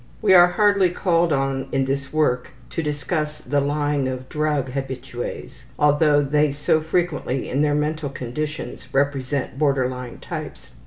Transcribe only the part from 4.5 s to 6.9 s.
habitues, although they so